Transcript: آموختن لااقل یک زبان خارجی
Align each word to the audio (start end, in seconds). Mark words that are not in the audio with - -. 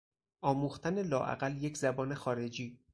آموختن 0.41 0.95
لااقل 1.01 1.63
یک 1.63 1.77
زبان 1.77 2.13
خارجی 2.15 2.79